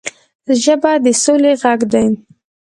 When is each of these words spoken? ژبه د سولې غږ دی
ژبه 0.63 0.91
د 1.03 1.05
سولې 1.23 1.53
غږ 1.61 1.79
دی 1.93 2.05